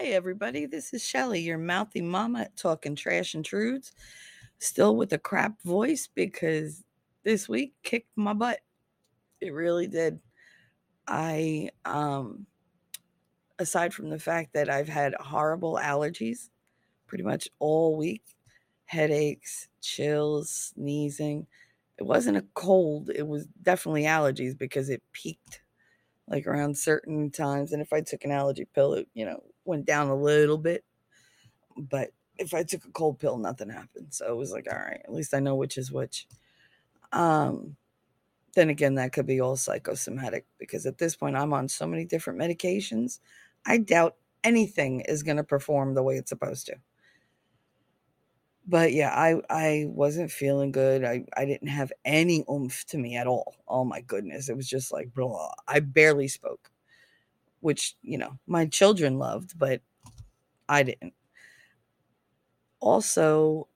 [0.00, 3.92] Hey, everybody, this is Shelly, your mouthy mama talking trash and truths.
[4.58, 6.84] Still with a crap voice because
[7.22, 8.60] this week kicked my butt.
[9.42, 10.18] It really did.
[11.06, 12.46] I, um,
[13.58, 16.48] aside from the fact that I've had horrible allergies
[17.06, 18.24] pretty much all week
[18.86, 21.46] headaches, chills, sneezing.
[21.98, 25.60] It wasn't a cold, it was definitely allergies because it peaked
[26.30, 27.72] like around certain times.
[27.72, 30.84] And if I took an allergy pill, it, you know, went down a little bit.
[31.76, 34.08] But if I took a cold pill, nothing happened.
[34.10, 36.26] So it was like, all right, at least I know which is which.
[37.12, 37.76] Um,
[38.54, 42.04] then again, that could be all psychosomatic because at this point, I'm on so many
[42.04, 43.20] different medications.
[43.66, 46.76] I doubt anything is going to perform the way it's supposed to.
[48.66, 51.04] But yeah, I I wasn't feeling good.
[51.04, 53.56] I I didn't have any oomph to me at all.
[53.66, 55.52] Oh my goodness, it was just like blah.
[55.66, 56.70] I barely spoke,
[57.60, 59.82] which you know my children loved, but
[60.68, 61.14] I didn't.
[62.80, 63.68] Also,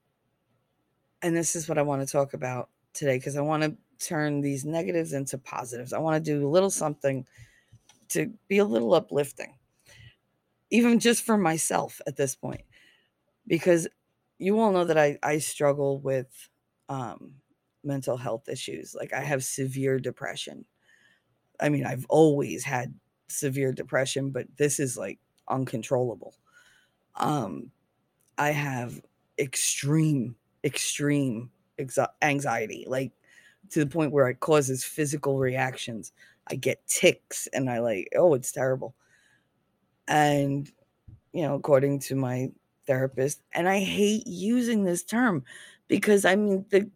[1.23, 4.41] and this is what I want to talk about today because I want to turn
[4.41, 5.93] these negatives into positives.
[5.93, 7.27] I want to do a little something
[8.11, 9.55] to be a little uplifting,
[10.71, 12.63] even just for myself at this point,
[13.47, 13.89] because
[14.45, 16.51] you all know that I, I struggle with
[16.89, 17.37] um,
[17.83, 18.95] mental health issues.
[18.95, 20.67] Like I have severe depression.
[21.61, 26.35] I mean, I've always had severe depression, but this is like uncontrollable.
[27.17, 27.73] Um,
[28.39, 29.03] I have
[29.39, 31.51] extreme, extreme
[32.23, 33.13] anxiety, like
[33.71, 36.13] to the point where it causes physical reactions.
[36.49, 38.95] I get tics and I like, oh, it's terrible.
[40.07, 40.71] And,
[41.33, 42.53] you know, according to my
[42.87, 45.45] therapist, and I hate using this term
[45.89, 46.91] because I mean, the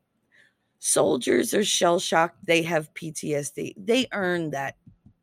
[0.78, 3.74] soldiers are shell shocked, they have PTSD.
[3.76, 4.76] They earn that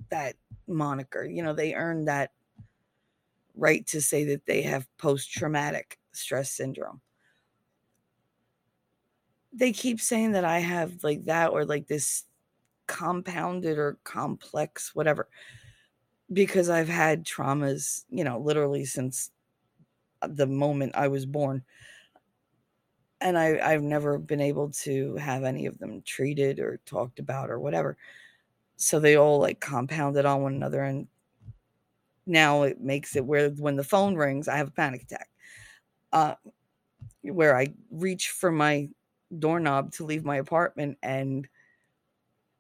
[0.10, 0.36] that
[0.68, 1.24] moniker.
[1.24, 2.32] You know, they earn that
[3.56, 7.02] right to say that they have post traumatic stress syndrome.
[9.54, 12.24] They keep saying that I have like that or like this
[12.88, 15.30] compounded or complex, whatever,
[16.32, 19.32] because I've had traumas, you know, literally since
[20.28, 21.64] the moment I was born.
[23.22, 27.50] And I, I've never been able to have any of them treated or talked about
[27.50, 27.98] or whatever.
[28.76, 30.84] So they all like compounded on one another.
[30.84, 31.08] And
[32.26, 35.30] now it makes it where when the phone rings, I have a panic attack.
[36.12, 36.36] Uh,
[37.24, 38.90] where I reach for my
[39.38, 41.48] doorknob to leave my apartment and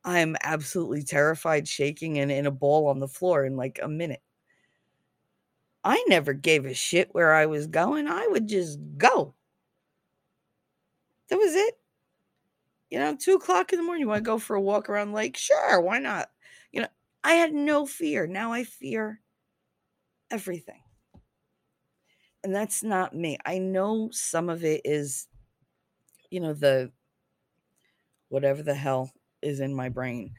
[0.04, 4.22] I'm absolutely terrified, shaking and in a ball on the floor in like a minute.
[5.86, 8.08] I never gave a shit where I was going.
[8.08, 9.36] I would just go.
[11.30, 11.76] That was it.
[12.90, 15.10] You know, two o'clock in the morning, you want to go for a walk around
[15.10, 15.38] the lake?
[15.38, 16.30] Sure, why not?
[16.72, 16.88] You know,
[17.24, 18.26] I had no fear.
[18.26, 19.22] Now I fear
[20.32, 20.82] everything.
[22.44, 23.38] And that's not me.
[23.46, 25.28] I know some of it is,
[26.32, 26.92] you know, the
[28.30, 30.34] whatever the hell is in my brain.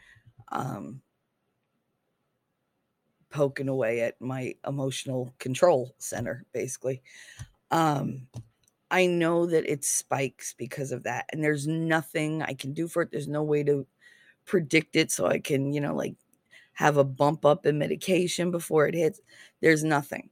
[0.50, 1.02] Um,
[3.36, 7.02] poking away at my emotional control center, basically.
[7.70, 8.28] Um,
[8.90, 13.02] I know that it spikes because of that, and there's nothing I can do for
[13.02, 13.10] it.
[13.10, 13.86] There's no way to
[14.46, 16.14] predict it so I can, you know, like
[16.72, 19.20] have a bump up in medication before it hits.
[19.60, 20.30] There's nothing.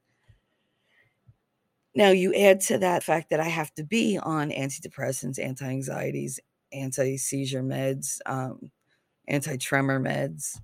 [1.95, 6.41] Now, you add to that fact that I have to be on antidepressants, anti anxieties,
[6.73, 8.71] anti seizure meds, um,
[9.29, 10.59] anti tremor meds,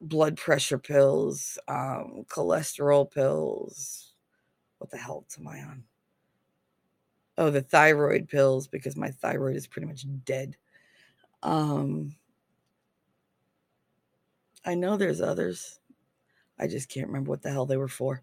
[0.00, 4.12] blood pressure pills, um, cholesterol pills.
[4.78, 5.84] What the hell am I on?
[7.38, 10.56] Oh, the thyroid pills because my thyroid is pretty much dead.
[11.42, 12.14] Um,
[14.64, 15.80] I know there's others.
[16.58, 18.20] I just can't remember what the hell they were for.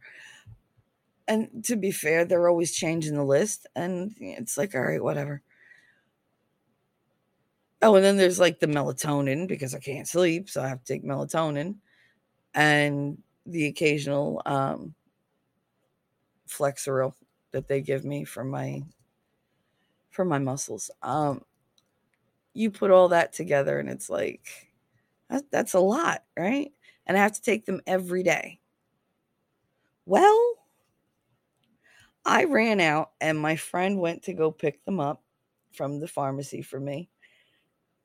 [1.28, 5.42] And to be fair, they're always changing the list, and it's like, all right, whatever.
[7.82, 10.94] Oh, and then there's like the melatonin because I can't sleep, so I have to
[10.94, 11.76] take melatonin
[12.56, 14.96] and the occasional um
[16.48, 17.14] Flexeril
[17.52, 18.82] that they give me for my
[20.10, 20.90] for my muscles.
[21.02, 21.42] Um
[22.54, 24.70] you put all that together and it's like
[25.30, 26.72] that, that's a lot, right?
[27.06, 28.60] And I have to take them every day.
[30.06, 30.56] Well,
[32.26, 35.24] I ran out and my friend went to go pick them up
[35.74, 37.10] from the pharmacy for me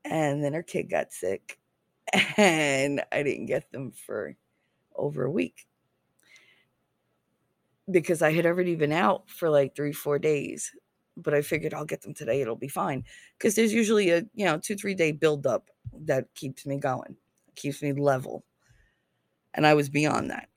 [0.04, 1.58] and then her kid got sick
[2.37, 4.37] and I didn't get them for
[4.96, 5.66] over a week
[7.90, 10.70] because I had already been out for like three, four days.
[11.16, 12.40] But I figured I'll get them today.
[12.40, 13.04] It'll be fine.
[13.37, 15.69] Because there's usually a, you know, two, three day buildup
[16.06, 17.16] that keeps me going,
[17.54, 18.44] keeps me level.
[19.54, 20.49] And I was beyond that.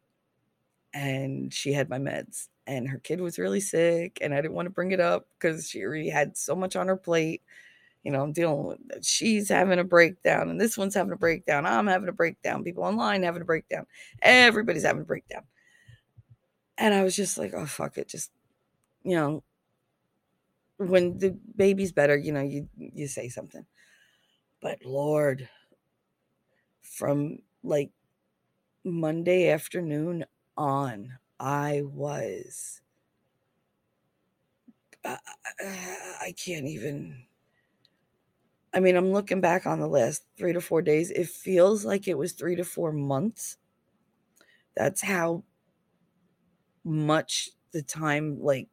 [0.94, 4.66] and she had my meds and her kid was really sick and I didn't want
[4.68, 7.42] to bring it up because she already had so much on her plate.
[8.06, 11.18] You know, I'm dealing with uh, she's having a breakdown and this one's having a
[11.18, 11.68] breakdown.
[11.68, 12.64] I'm having a breakdown.
[12.64, 13.88] People online having a breakdown.
[14.24, 15.44] Everybody's having a breakdown.
[16.78, 18.08] And I was just like, oh fuck it.
[18.08, 18.32] Just,
[19.04, 19.44] you know,
[20.78, 23.66] when the baby's better, you know, you you say something.
[24.62, 25.50] But Lord,
[26.82, 27.92] from like
[28.84, 30.26] Monday afternoon
[30.58, 32.82] on, I was
[35.04, 35.18] I,
[36.22, 37.26] I can't even
[38.76, 41.10] I mean, I'm looking back on the last 3 to 4 days.
[41.10, 43.58] It feels like it was 3 to 4 months.
[44.76, 45.44] That's how
[46.84, 48.70] much the time like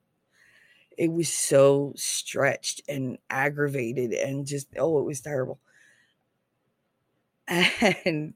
[0.98, 5.58] it was so stretched and aggravated and just oh, it was terrible.
[8.04, 8.34] And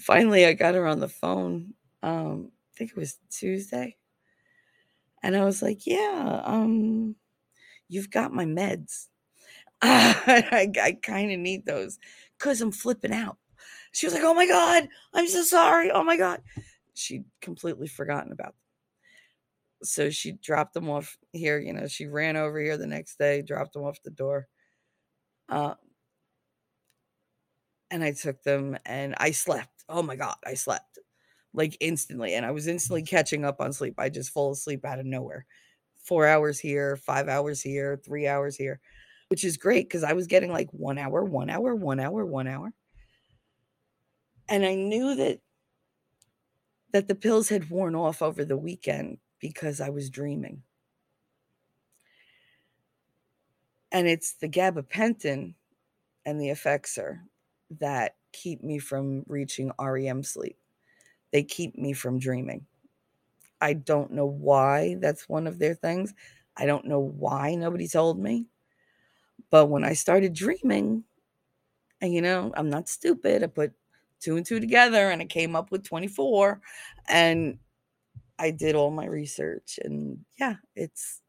[0.00, 1.74] finally I got her on the phone.
[2.02, 3.96] Um, I think it was Tuesday.
[5.22, 7.16] And I was like, "Yeah, um,
[7.88, 9.08] you've got my meds.
[9.84, 11.98] I, I kind of need those
[12.38, 13.38] because I'm flipping out."
[13.92, 15.90] She was like, "Oh my god, I'm so sorry.
[15.90, 16.42] Oh my god."
[16.94, 18.54] She'd completely forgotten about them.
[19.84, 21.58] So she dropped them off here.
[21.58, 24.48] You know, she ran over here the next day, dropped them off the door.
[25.48, 25.74] Uh,
[27.90, 29.84] and I took them and I slept.
[29.88, 30.98] Oh my God, I slept
[31.54, 32.34] like instantly.
[32.34, 33.94] And I was instantly catching up on sleep.
[33.98, 35.46] I just fall asleep out of nowhere.
[36.04, 38.80] Four hours here, five hours here, three hours here,
[39.32, 42.46] which is great because I was getting like one hour, one hour, one hour, one
[42.46, 42.74] hour.
[44.46, 45.40] And I knew that
[46.92, 50.64] that the pills had worn off over the weekend because I was dreaming.
[53.90, 55.54] And it's the gabapentin
[56.26, 57.20] and the Effexor
[57.80, 60.58] that keep me from reaching REM sleep.
[61.32, 62.66] They keep me from dreaming.
[63.62, 66.12] I don't know why that's one of their things.
[66.54, 68.44] I don't know why nobody told me.
[69.52, 71.04] But when I started dreaming,
[72.00, 73.72] and you know, I'm not stupid, I put
[74.20, 76.60] two and two together and I came up with 24
[77.08, 77.58] and
[78.38, 81.20] I did all my research and yeah, it's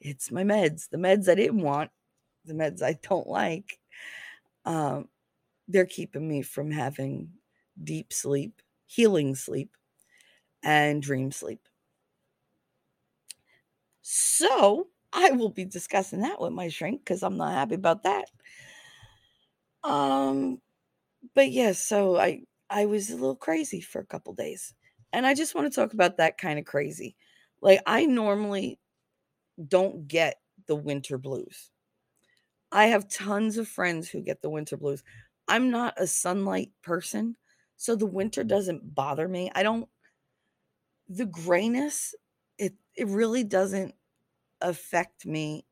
[0.00, 1.90] it's my meds, the meds I didn't want,
[2.44, 3.78] the meds I don't like.
[4.66, 5.08] Um,
[5.68, 7.30] they're keeping me from having
[7.82, 9.76] deep sleep, healing sleep,
[10.62, 11.68] and dream sleep.
[14.02, 18.28] So I will be discussing that with my shrink because I'm not happy about that.
[19.84, 20.60] Um,
[21.34, 24.74] but yeah, so I I was a little crazy for a couple days.
[25.12, 27.16] And I just want to talk about that kind of crazy.
[27.62, 28.80] Like I normally
[29.68, 31.70] don't get the winter blues.
[32.72, 35.02] I have tons of friends who get the winter blues.
[35.48, 37.36] I'm not a sunlight person,
[37.76, 39.50] so the winter doesn't bother me.
[39.54, 39.88] I don't
[41.08, 42.14] the grayness
[42.58, 43.94] it it really doesn't
[44.60, 45.66] affect me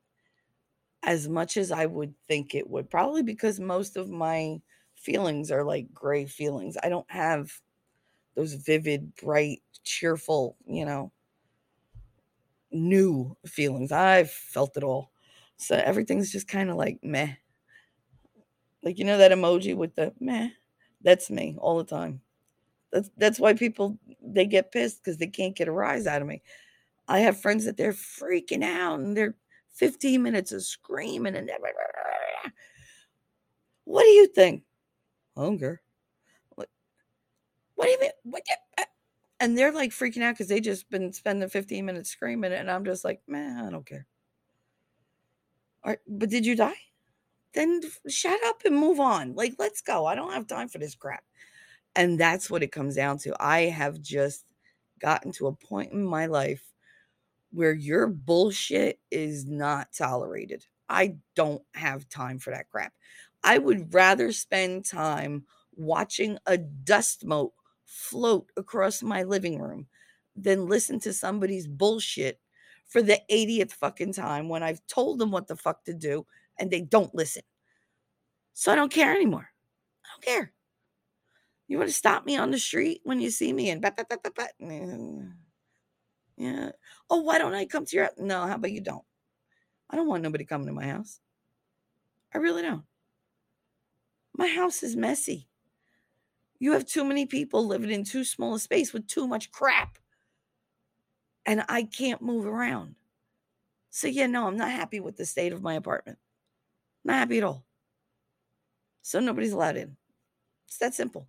[1.03, 2.91] as much as I would think it would.
[2.91, 4.61] Probably because most of my
[4.95, 6.77] feelings are like gray feelings.
[6.83, 7.61] I don't have
[8.37, 11.13] those vivid, bright, cheerful, you know,
[12.71, 13.93] new feelings.
[13.93, 15.13] I've felt it all.
[15.57, 17.35] So everything's just kind of like meh.
[18.83, 20.51] Like you know that emoji with the meh?
[21.01, 22.23] That's me all the time.
[22.93, 26.29] That's that's why people they get pissed because they can't get a rise out of
[26.29, 26.43] me.
[27.09, 29.35] I have friends that they're freaking out and they're
[29.75, 31.51] 15 minutes of screaming and
[33.85, 34.63] what do you think?
[35.37, 35.83] Hunger.
[36.55, 36.69] What,
[37.75, 38.11] what do you mean?
[38.23, 38.87] What the, uh,
[39.41, 42.85] and they're like freaking out because they just been spending 15 minutes screaming and I'm
[42.85, 44.07] just like, man, I don't care.
[45.85, 46.77] Right, but did you die?
[47.55, 49.35] then shut up and move on.
[49.35, 50.07] Like, let's go.
[50.07, 51.25] I don't have time for this crap.
[51.97, 53.35] And that's what it comes down to.
[53.41, 54.53] I have just
[55.01, 56.63] gotten to a point in my life
[57.55, 60.67] where your bullshit is not tolerated.
[60.89, 62.93] I don't have time for that crap.
[63.45, 65.45] I would rather spend time
[65.77, 67.53] watching a dust mote
[67.85, 69.87] float across my living room
[70.35, 72.41] than listen to somebody's bullshit
[72.87, 76.27] for the 80th fucking time when I've told them what the fuck to do
[76.59, 77.43] and they don't listen.
[78.53, 79.49] So I don't care anymore.
[80.05, 80.53] I don't care.
[81.69, 84.09] You want to stop me on the street when you see me and bat, bat,
[84.09, 84.53] bat, bat.
[86.37, 86.73] Yeah.
[87.11, 88.15] Oh, why don't I come to your house?
[88.19, 89.05] No, how about you don't?
[89.91, 91.21] I don't want nobody coming to my house.
[92.35, 92.85] I really don't.
[94.37, 95.49] My house is messy.
[96.59, 99.99] You have too many people living in too small a space with too much crap.
[101.47, 102.95] And I can't move around.
[103.91, 106.19] So, yeah, no, I'm not happy with the state of my apartment.
[107.05, 107.65] Not happy at all.
[109.03, 109.97] So nobody's allowed in.
[110.67, 111.29] It's that simple.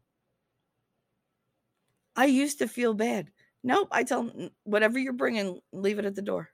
[2.15, 3.31] I used to feel bad.
[3.65, 6.49] Nope, I tell them, whatever you're bringing, leave it at the door.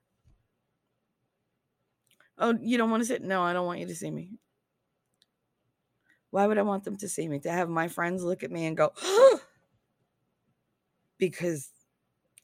[2.37, 3.21] Oh, you don't want to sit?
[3.21, 4.31] No, I don't want you to see me.
[6.29, 7.39] Why would I want them to see me?
[7.39, 8.93] To have my friends look at me and go,
[11.17, 11.69] because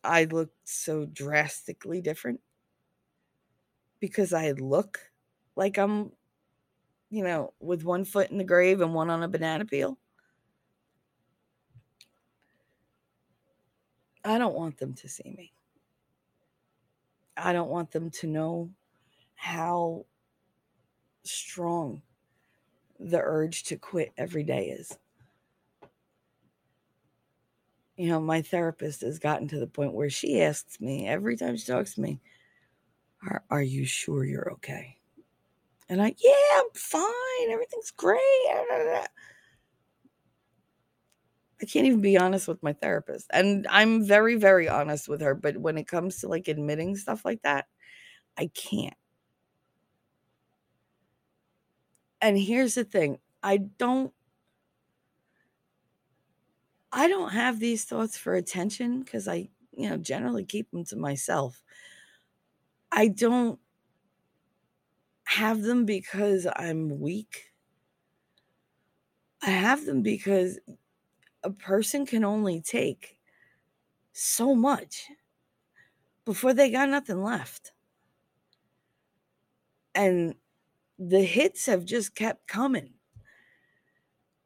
[0.04, 2.42] I look so drastically different?
[4.02, 5.00] Because I look
[5.56, 6.12] like I'm,
[7.10, 9.98] you know, with one foot in the grave and one on a banana peel?
[14.28, 15.54] I don't want them to see me.
[17.38, 18.70] I don't want them to know
[19.36, 20.06] how
[21.24, 22.02] strong
[23.00, 24.98] the urge to quit every day is.
[27.96, 31.56] You know, my therapist has gotten to the point where she asks me every time
[31.56, 32.20] she talks to me,
[33.24, 34.98] Are, are you sure you're okay?
[35.88, 37.50] And I, yeah, I'm fine.
[37.50, 38.20] Everything's great.
[41.62, 43.28] I can't even be honest with my therapist.
[43.32, 45.34] And I'm very, very honest with her.
[45.34, 47.66] But when it comes to like admitting stuff like that,
[48.38, 48.96] I can't.
[52.22, 54.14] And here's the thing I don't.
[56.92, 60.96] I don't have these thoughts for attention because I, you know, generally keep them to
[60.96, 61.64] myself.
[62.92, 63.60] I don't
[65.26, 67.52] have them because I'm weak.
[69.42, 70.60] I have them because
[71.48, 73.18] a person can only take
[74.12, 75.08] so much
[76.26, 77.72] before they got nothing left.
[79.96, 80.36] And
[81.00, 82.90] the hits have just kept coming.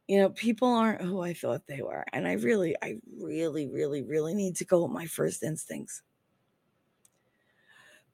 [0.07, 2.05] You know, people aren't who I thought they were.
[2.13, 6.03] And I really, I really, really, really need to go with my first instincts.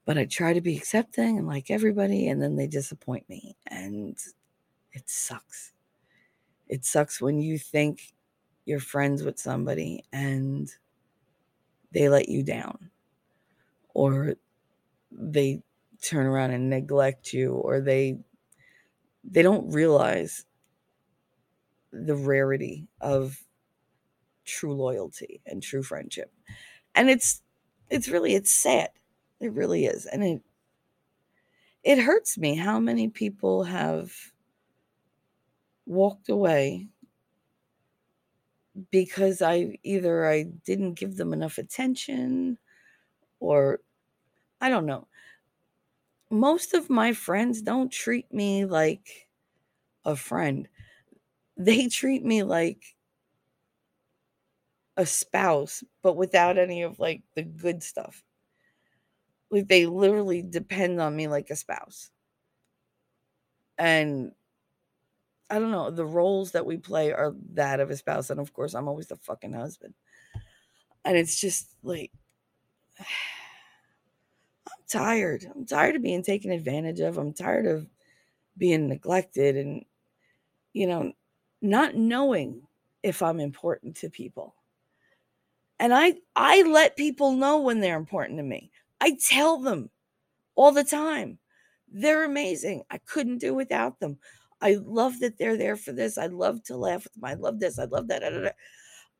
[0.05, 3.57] But I try to be accepting and like everybody, and then they disappoint me.
[3.67, 4.17] And
[4.93, 5.73] it sucks.
[6.69, 8.13] It sucks when you think
[8.67, 10.69] you're friends with somebody and
[11.93, 12.91] they let you down
[13.93, 14.35] or
[15.11, 15.61] they
[16.01, 18.19] turn around and neglect you or they
[19.23, 20.45] they don't realize
[21.91, 23.41] the rarity of
[24.45, 26.31] true loyalty and true friendship.
[26.95, 27.41] And it's
[27.89, 28.89] it's really it's sad.
[29.39, 30.05] It really is.
[30.05, 30.41] And it
[31.83, 34.13] it hurts me how many people have
[35.85, 36.87] walked away
[38.91, 42.57] because I either I didn't give them enough attention
[43.39, 43.81] or
[44.61, 45.07] I don't know.
[46.29, 49.27] Most of my friends don't treat me like
[50.05, 50.69] a friend.
[51.57, 52.95] They treat me like
[54.97, 58.23] a spouse, but without any of like the good stuff.
[59.49, 62.11] Like they literally depend on me like a spouse.
[63.77, 64.33] And
[65.49, 68.29] I don't know, the roles that we play are that of a spouse.
[68.29, 69.93] And of course, I'm always the fucking husband.
[71.05, 72.11] And it's just like,
[72.99, 73.05] I'm
[74.87, 75.45] tired.
[75.55, 77.17] I'm tired of being taken advantage of.
[77.17, 77.87] I'm tired of
[78.57, 79.85] being neglected and,
[80.73, 81.13] you know,
[81.61, 82.61] not knowing
[83.03, 84.55] if I'm important to people.
[85.79, 88.71] And I I let people know when they're important to me.
[88.99, 89.89] I tell them
[90.55, 91.39] all the time.
[91.89, 92.83] They're amazing.
[92.89, 94.17] I couldn't do without them.
[94.61, 96.17] I love that they're there for this.
[96.17, 97.25] I love to laugh with them.
[97.25, 97.77] I love this.
[97.77, 98.55] I love that.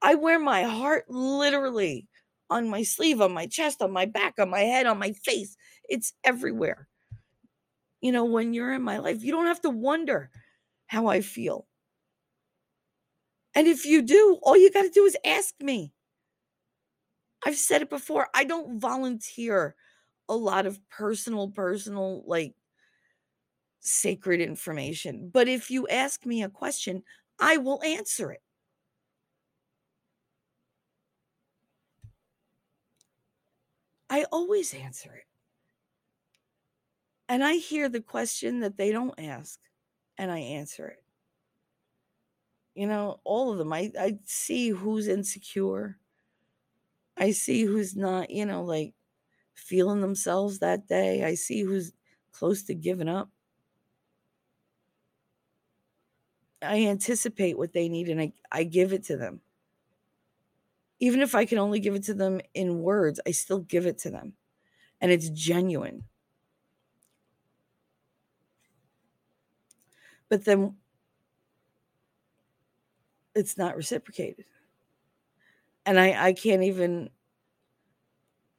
[0.02, 2.08] I wear my heart literally
[2.50, 5.56] on my sleeve, on my chest, on my back, on my head, on my face.
[5.90, 6.88] It's everywhere.
[8.02, 10.30] You know, when you're in my life, you don't have to wonder
[10.88, 11.68] how I feel.
[13.56, 15.94] And if you do, all you got to do is ask me.
[17.46, 18.28] I've said it before.
[18.34, 19.76] I don't volunteer
[20.30, 22.56] a lot of personal, personal, like
[23.88, 25.30] sacred information.
[25.34, 27.04] But if you ask me a question,
[27.40, 28.42] I will answer it.
[34.10, 35.24] I always answer it.
[37.30, 39.60] And I hear the question that they don't ask,
[40.18, 41.04] and I answer it.
[42.74, 43.74] You know, all of them.
[43.74, 45.98] I, I see who's insecure.
[47.18, 48.94] I see who's not, you know, like
[49.56, 51.24] feeling themselves that day.
[51.26, 51.92] I see who's
[52.32, 53.30] close to giving up.
[56.62, 59.42] I anticipate what they need and I, I give it to them.
[61.00, 64.00] Even if I can only give it to them in words, I still give it
[64.00, 64.34] to them.
[65.00, 66.06] And it's genuine.
[70.30, 70.76] But then
[73.36, 74.46] it's not reciprocated.
[75.86, 77.10] And I, I can't even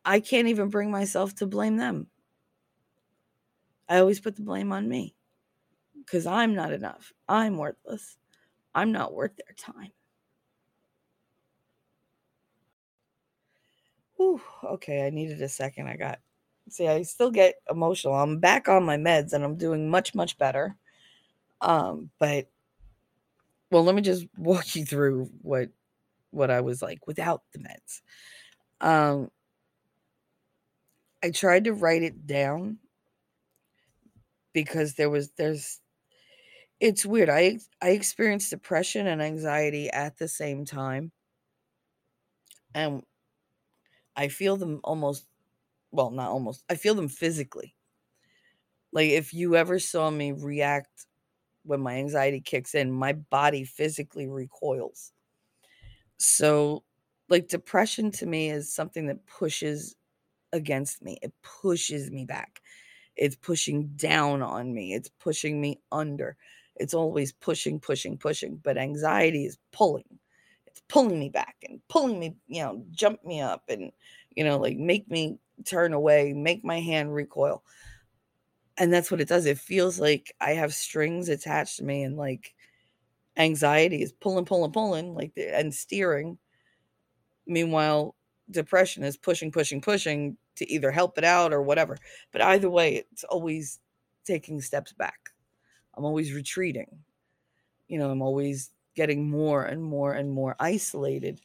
[0.05, 2.07] I can't even bring myself to blame them.
[3.89, 5.15] I always put the blame on me
[6.09, 7.13] because I'm not enough.
[7.29, 8.17] I'm worthless.
[8.75, 9.93] I'm not worth their time.
[14.17, 15.89] Whew, okay, I needed a second.
[15.89, 16.19] I got
[16.71, 18.15] see, I still get emotional.
[18.15, 20.77] I'm back on my meds and I'm doing much, much better.
[21.61, 22.49] Um, but
[23.71, 25.71] well, let me just walk you through what
[26.31, 28.03] what I was like without the meds.
[28.81, 29.31] Um
[31.23, 32.79] I tried to write it down
[34.53, 35.81] because there was there's
[36.81, 37.29] it's weird.
[37.29, 41.13] I I experienced depression and anxiety at the same time.
[42.75, 43.03] And
[44.17, 45.27] I feel them almost
[45.93, 46.65] well, not almost.
[46.71, 47.77] I feel them physically.
[48.93, 51.07] Like if you ever saw me react
[51.65, 55.13] when my anxiety kicks in, my body physically recoils.
[56.19, 56.85] So,
[57.29, 59.97] like depression to me is something that pushes
[60.53, 61.19] against me.
[61.23, 62.63] It pushes me back.
[63.17, 64.95] It's pushing down on me.
[64.95, 66.37] It's pushing me under.
[66.79, 68.61] It's always pushing, pushing, pushing.
[68.63, 70.19] But anxiety is pulling.
[70.67, 73.91] It's pulling me back and pulling me, you know, jump me up and,
[74.35, 77.63] you know, like make me turn away, make my hand recoil.
[78.77, 79.47] And that's what it does.
[79.47, 82.55] It feels like I have strings attached to me and like
[83.37, 86.39] anxiety is pulling, pulling, pulling, like and steering.
[87.47, 88.15] Meanwhile,
[88.51, 91.97] depression is pushing, pushing, pushing to either help it out or whatever.
[92.33, 93.79] But either way, it's always
[94.25, 95.31] taking steps back.
[95.99, 97.01] I'm always retreating.
[97.89, 101.41] You know, I'm always getting more and more and more isolated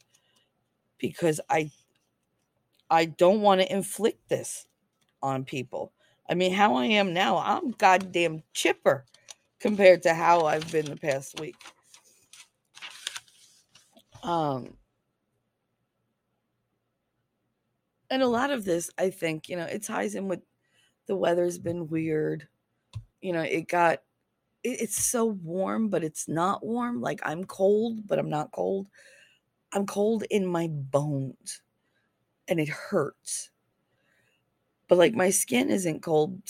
[1.00, 1.72] because I
[2.90, 4.68] I don't want to inflict this
[5.24, 5.92] on people.
[6.30, 9.06] I mean, how I am now, I'm goddamn chipper
[9.60, 11.56] compared to how I've been the past week.
[14.22, 14.78] Um
[18.12, 20.42] and a lot of this, I think, you know, it ties in with
[21.08, 22.48] the weather's been weird.
[23.22, 24.04] You know, it got
[24.64, 27.02] it, it's so warm, but it's not warm.
[27.02, 28.88] Like I'm cold, but I'm not cold.
[29.74, 31.62] I'm cold in my bones
[32.48, 33.52] and it hurts.
[34.88, 36.42] But like my skin isn't cold.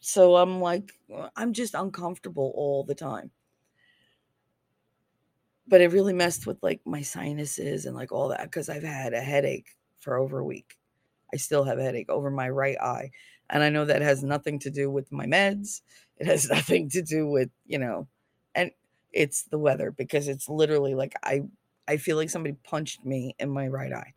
[0.00, 3.30] So I'm like, uh, I'm just uncomfortable all the time.
[5.66, 9.12] But it really messed with like my sinuses and like all that because I've had
[9.14, 10.76] a headache for over a week.
[11.32, 13.10] I still have a headache over my right eye.
[13.50, 15.82] And I know that has nothing to do with my meds.
[16.16, 18.08] It has nothing to do with, you know,
[18.54, 18.70] and
[19.12, 21.42] it's the weather because it's literally like I
[21.88, 24.14] I feel like somebody punched me in my right eye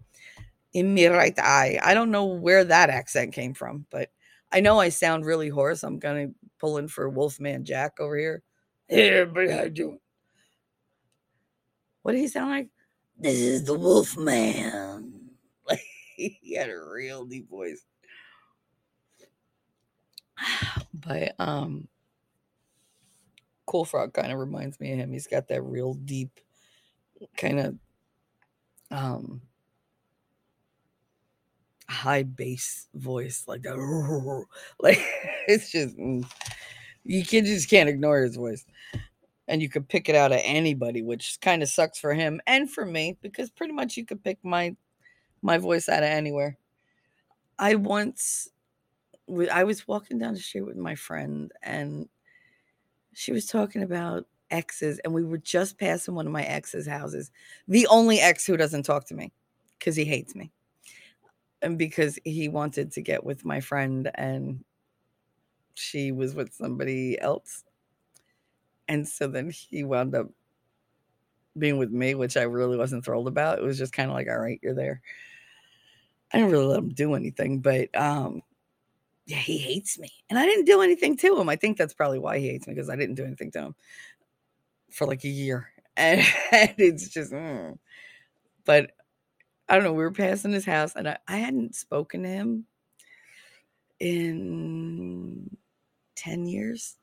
[0.76, 1.80] in my right eye.
[1.82, 4.10] I don't know where that accent came from, but
[4.52, 5.84] I know I sound really hoarse.
[5.84, 6.28] I'm gonna
[6.60, 8.44] pull in for Wolfman Jack over here.
[8.88, 10.00] Hey everybody, how you doing?
[12.02, 12.68] What did he sound like?
[13.18, 15.30] This is the Wolfman.
[15.66, 15.82] Like
[16.18, 17.86] he had a real deep voice.
[21.06, 21.88] But um
[23.66, 25.12] Cool Frog kind of reminds me of him.
[25.12, 26.40] He's got that real deep
[27.38, 27.76] kind of
[28.92, 29.42] um
[31.90, 33.76] high bass voice like that.
[34.80, 35.00] Like
[35.48, 36.26] it's just mm,
[37.04, 38.66] you can just can't ignore his voice.
[39.48, 42.70] And you could pick it out of anybody, which kind of sucks for him and
[42.70, 44.76] for me because pretty much you could pick my
[45.42, 46.58] my voice out of anywhere.
[47.60, 48.50] I once
[49.52, 52.08] I was walking down the street with my friend and
[53.14, 57.32] she was talking about exes and we were just passing one of my ex's houses.
[57.68, 59.32] The only ex who doesn't talk to me
[59.80, 60.52] cuz he hates me
[61.62, 64.64] and because he wanted to get with my friend and
[65.74, 67.64] she was with somebody else.
[68.88, 70.28] And so then he wound up
[71.58, 73.60] being with me, which I really wasn't thrilled about.
[73.60, 75.02] It was just kind of like, all right, you're there.
[76.32, 78.42] I didn't really let him do anything, but um,
[79.26, 80.12] yeah, he hates me.
[80.30, 81.50] And I didn't do anything to him.
[81.50, 83.76] I think that's probably why he hates me because I didn't do anything to him
[84.92, 85.72] for like a year.
[85.98, 87.78] And, and it's just, mm.
[88.66, 88.92] but
[89.68, 89.94] I don't know.
[89.94, 92.66] We were passing his house, and I, I hadn't spoken to him
[94.00, 95.58] in
[96.16, 96.98] 10 years,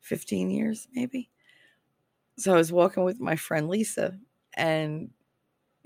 [0.00, 1.30] 15 years, maybe.
[2.36, 4.18] So I was walking with my friend Lisa,
[4.56, 5.10] and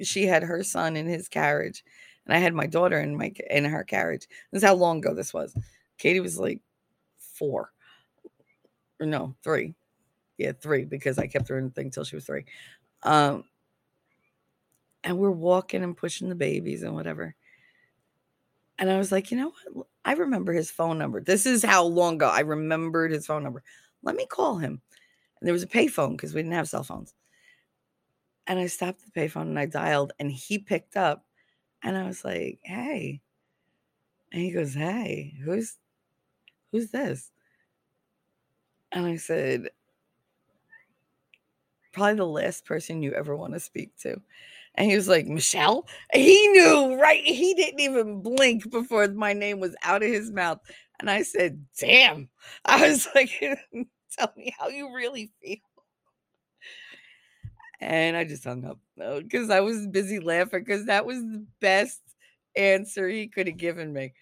[0.00, 1.84] she had her son in his carriage,
[2.28, 4.28] and I had my daughter in my in her carriage.
[4.52, 5.56] This is how long ago this was.
[5.96, 6.60] Katie was like
[7.18, 7.72] four,
[9.00, 9.74] or no, three.
[10.36, 12.44] Yeah, three because I kept her in the thing till she was three.
[13.02, 13.44] Um,
[15.02, 17.34] and we're walking and pushing the babies and whatever.
[18.78, 19.86] And I was like, you know what?
[20.04, 21.20] I remember his phone number.
[21.20, 23.62] This is how long ago I remembered his phone number.
[24.02, 24.80] Let me call him.
[25.40, 27.14] And there was a payphone because we didn't have cell phones.
[28.46, 31.24] And I stopped the payphone and I dialed and he picked up.
[31.82, 33.20] And I was like, hey.
[34.32, 35.76] And he goes, hey, who's
[36.70, 37.30] who's this?
[38.92, 39.68] And I said,
[41.92, 44.20] probably the last person you ever want to speak to.
[44.74, 45.88] And he was like, Michelle?
[46.14, 47.22] He knew, right?
[47.24, 50.60] He didn't even blink before my name was out of his mouth.
[51.00, 52.28] And I said, damn.
[52.64, 53.30] I was like,
[54.16, 55.56] tell me how you really feel.
[57.80, 62.00] And I just hung up because I was busy laughing because that was the best
[62.56, 64.14] answer he could have given me.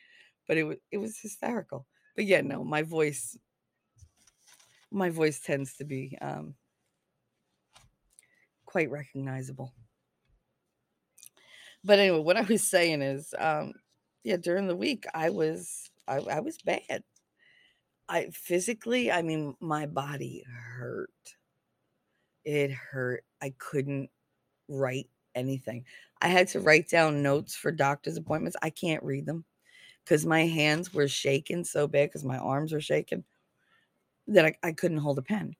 [0.46, 1.86] But it was it was hysterical.
[2.14, 3.36] But yeah, no, my voice
[4.90, 6.54] my voice tends to be um
[8.64, 9.72] quite recognizable.
[11.84, 13.74] But anyway, what I was saying is um
[14.24, 17.02] yeah, during the week I was I, I was bad.
[18.08, 20.44] I physically, I mean, my body
[20.78, 21.10] hurt.
[22.44, 23.24] It hurt.
[23.42, 24.10] I couldn't
[24.68, 25.84] write anything.
[26.20, 28.56] I had to write down notes for doctor's appointments.
[28.62, 29.44] I can't read them
[30.04, 33.24] because my hands were shaking so bad because my arms were shaking
[34.28, 35.54] that I, I couldn't hold a pen.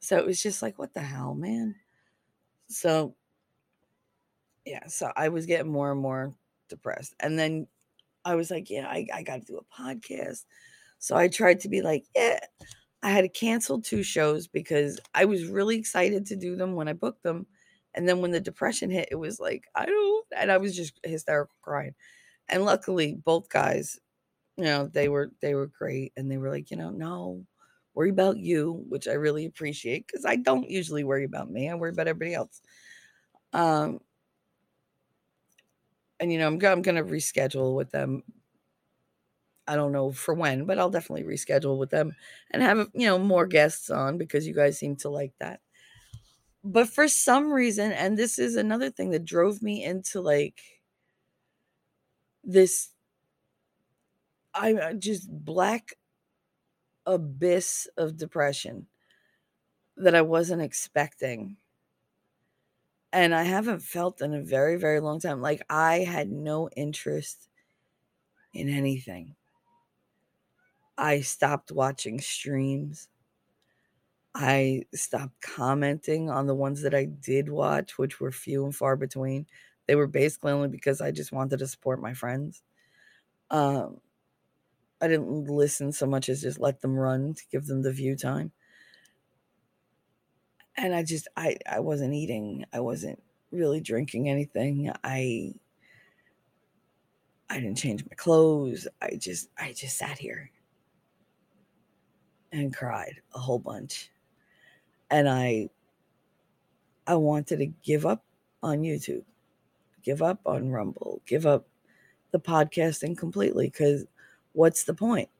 [0.00, 1.74] So it was just like, what the hell, man?
[2.68, 3.14] So,
[4.64, 6.34] yeah, so I was getting more and more
[6.68, 7.14] depressed.
[7.20, 7.66] And then
[8.24, 10.44] I was like, yeah, I, I got to do a podcast.
[10.98, 12.38] So I tried to be like, yeah.
[13.02, 16.86] I had to cancel two shows because I was really excited to do them when
[16.86, 17.46] I booked them.
[17.94, 20.98] And then when the depression hit, it was like, I don't, and I was just
[21.04, 21.94] hysterical crying.
[22.48, 24.00] And luckily, both guys,
[24.56, 26.12] you know, they were, they were great.
[26.16, 27.46] And they were like, you know, no,
[27.94, 31.70] worry about you, which I really appreciate because I don't usually worry about me.
[31.70, 32.62] I worry about everybody else.
[33.52, 34.00] Um,
[36.20, 38.22] and you know, I'm, I'm going to reschedule with them
[39.66, 42.14] I don't know for when, but I'll definitely reschedule with them
[42.50, 45.60] and have, you know, more guests on because you guys seem to like that.
[46.64, 50.60] But for some reason, and this is another thing that drove me into like
[52.44, 52.90] this
[54.54, 55.94] I uh, just black
[57.06, 58.86] abyss of depression
[59.96, 61.56] that I wasn't expecting.
[63.12, 65.42] And I haven't felt in a very, very long time.
[65.42, 67.48] Like I had no interest
[68.54, 69.34] in anything.
[70.96, 73.08] I stopped watching streams.
[74.34, 78.96] I stopped commenting on the ones that I did watch, which were few and far
[78.96, 79.46] between.
[79.86, 82.62] They were basically only because I just wanted to support my friends.
[83.50, 84.00] Um,
[85.02, 88.16] I didn't listen so much as just let them run to give them the view
[88.16, 88.52] time.
[90.76, 92.64] And I just I I wasn't eating.
[92.72, 94.90] I wasn't really drinking anything.
[95.04, 95.54] I
[97.48, 98.88] I didn't change my clothes.
[99.00, 100.50] I just I just sat here
[102.52, 104.10] and cried a whole bunch.
[105.12, 105.70] And I
[107.06, 108.24] I wanted to give up
[108.62, 109.24] on YouTube,
[110.02, 111.68] give up on Rumble, give up
[112.32, 114.06] the podcasting completely cuz
[114.54, 115.30] what's the point?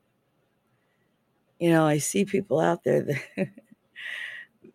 [1.59, 3.49] You know, I see people out there that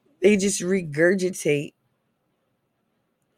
[0.22, 1.74] they just regurgitate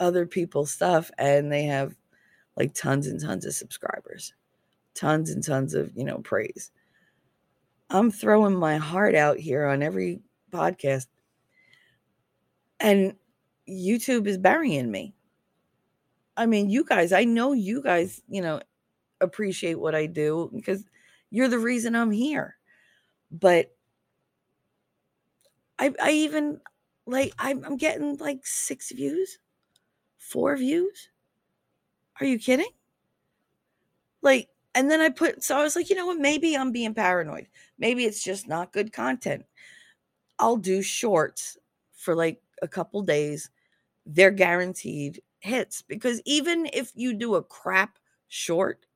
[0.00, 1.96] other people's stuff and they have
[2.56, 4.34] like tons and tons of subscribers,
[4.94, 6.70] tons and tons of, you know, praise.
[7.90, 10.20] I'm throwing my heart out here on every
[10.52, 11.06] podcast.
[12.80, 13.14] And
[13.68, 15.14] YouTube is burying me.
[16.36, 18.60] I mean, you guys, I know you guys, you know,
[19.20, 20.84] appreciate what I do because
[21.30, 22.56] you're the reason I'm here.
[23.30, 23.74] But
[25.78, 26.60] I I even
[27.06, 29.38] like I'm, I'm getting like six views,
[30.18, 31.10] four views.
[32.20, 32.70] Are you kidding?
[34.22, 36.18] Like and then I put, so I was like, you know what?
[36.18, 37.48] Maybe I'm being paranoid.
[37.78, 39.44] Maybe it's just not good content.
[40.38, 41.58] I'll do shorts
[41.94, 43.50] for like a couple days.
[44.06, 48.86] They're guaranteed hits because even if you do a crap short,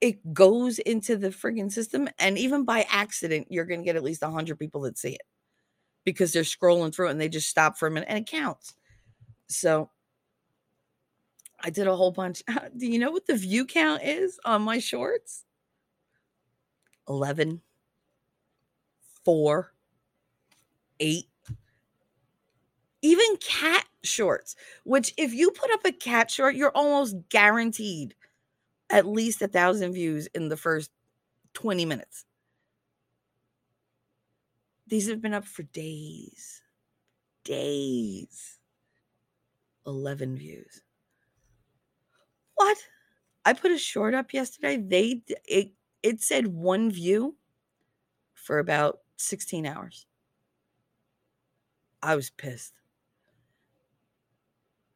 [0.00, 2.08] it goes into the friggin' system.
[2.18, 5.22] And even by accident, you're going to get at least 100 people that see it
[6.04, 8.74] because they're scrolling through and they just stop for a minute and it counts.
[9.48, 9.90] So
[11.60, 12.42] I did a whole bunch.
[12.76, 15.44] Do you know what the view count is on my shorts?
[17.08, 17.60] 11,
[19.24, 19.72] 4,
[21.00, 21.28] 8.
[23.06, 28.16] Even cat shorts, which if you put up a cat short, you're almost guaranteed
[28.90, 30.90] at least a thousand views in the first
[31.54, 32.24] 20 minutes.
[34.88, 36.62] These have been up for days.
[37.44, 38.58] Days.
[39.86, 40.82] 11 views.
[42.56, 42.76] What?
[43.44, 44.78] I put a short up yesterday.
[44.78, 45.70] They it
[46.02, 47.36] it said one view
[48.34, 50.06] for about 16 hours.
[52.02, 52.72] I was pissed.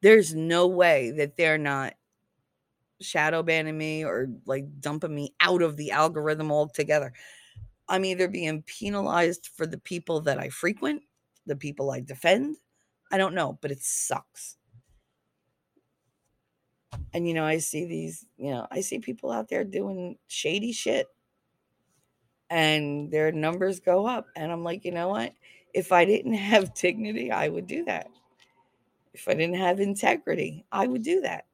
[0.02, 1.94] There's no way that they're not
[3.00, 7.12] shadow banning me or like dumping me out of the algorithm altogether.
[7.88, 11.02] I'm either being penalized for the people that I frequent,
[11.46, 12.56] the people I defend.
[13.10, 14.56] I don't know, but it sucks.
[17.12, 20.72] And you know, I see these, you know, I see people out there doing shady
[20.72, 21.08] shit
[22.50, 24.26] and their numbers go up.
[24.36, 25.32] And I'm like, you know what?
[25.72, 28.08] If I didn't have dignity, I would do that.
[29.12, 31.46] If I didn't have integrity, I would do that.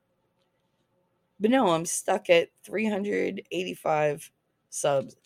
[1.39, 4.31] But no, I'm stuck at 385
[4.71, 5.17] subs.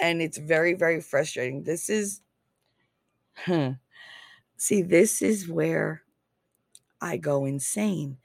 [0.00, 1.64] And it's very, very frustrating.
[1.64, 2.20] This is,
[3.34, 3.72] huh.
[4.56, 6.02] See, this is where
[7.00, 8.18] I go insane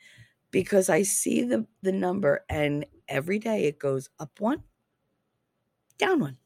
[0.52, 4.64] because I see the, the number and every day it goes up one,
[5.98, 6.38] down one,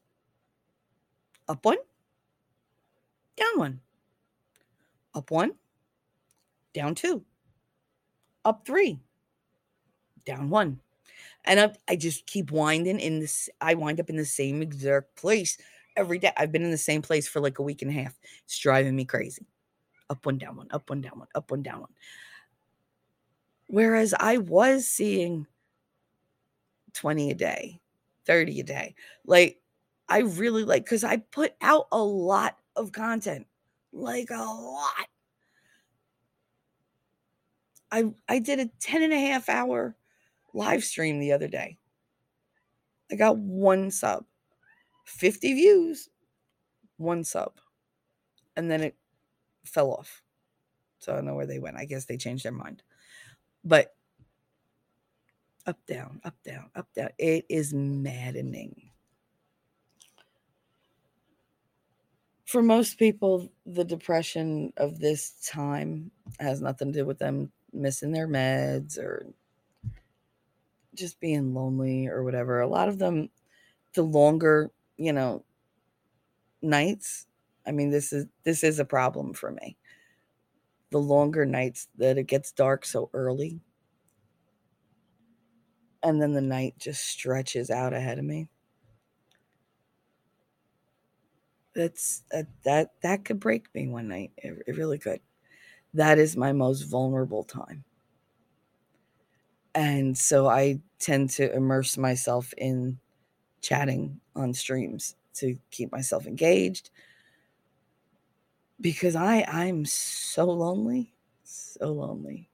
[1.48, 1.78] up one,
[3.36, 3.80] down one,
[5.14, 5.52] up one,
[6.78, 7.24] down two,
[8.44, 9.00] up three,
[10.24, 10.78] down one.
[11.44, 13.48] And I, I just keep winding in this.
[13.60, 15.58] I wind up in the same exact place
[15.96, 16.32] every day.
[16.36, 18.16] I've been in the same place for like a week and a half.
[18.44, 19.46] It's driving me crazy.
[20.08, 21.90] Up one, down one, up one, down one, up one, down one.
[23.66, 25.46] Whereas I was seeing
[26.94, 27.80] 20 a day,
[28.24, 28.94] 30 a day.
[29.26, 29.60] Like
[30.08, 33.46] I really like because I put out a lot of content,
[33.92, 35.08] like a lot.
[37.90, 39.96] I I did a 10 and a half hour
[40.52, 41.78] live stream the other day.
[43.10, 44.24] I got one sub,
[45.06, 46.08] 50 views,
[46.96, 47.52] one sub.
[48.56, 48.96] And then it
[49.64, 50.22] fell off.
[50.98, 51.76] So I don't know where they went.
[51.76, 52.82] I guess they changed their mind.
[53.64, 53.94] But
[55.66, 57.10] up, down, up, down, up, down.
[57.18, 58.90] It is maddening.
[62.46, 68.12] For most people, the depression of this time has nothing to do with them missing
[68.12, 69.26] their meds or
[70.94, 72.60] just being lonely or whatever.
[72.60, 73.30] A lot of them,
[73.94, 75.44] the longer, you know,
[76.62, 77.26] nights,
[77.66, 79.76] I mean, this is this is a problem for me.
[80.90, 83.62] The longer nights that it gets dark so early
[86.02, 88.48] and then the night just stretches out ahead of me.
[91.74, 94.32] That's that that, that could break me one night.
[94.36, 95.20] It, it really could.
[95.94, 97.84] That is my most vulnerable time.
[99.74, 102.98] And so I tend to immerse myself in
[103.60, 106.90] chatting on streams to keep myself engaged
[108.80, 112.50] because I I'm so lonely, so lonely.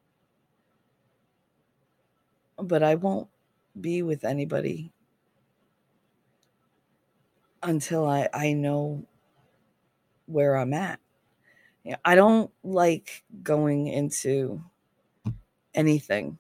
[2.56, 3.28] But I won't
[3.80, 4.92] be with anybody
[7.62, 9.06] until I, I know
[10.26, 11.00] where I'm at.
[11.84, 14.62] Yeah, I don't like going into
[15.74, 16.38] anything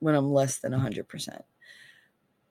[0.00, 1.42] when I'm less than 100%.